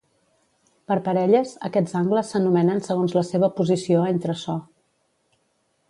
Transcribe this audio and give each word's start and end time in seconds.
Per 0.91 0.95
parelles, 1.07 1.51
aquests 1.69 1.93
angles 2.01 2.33
s'anomenen 2.35 2.81
segons 2.89 3.15
la 3.19 3.23
seva 3.29 3.51
posició 3.61 4.03
entre 4.15 4.39
so. 4.47 4.57